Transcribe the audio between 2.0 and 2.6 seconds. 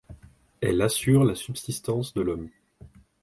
de l'homme.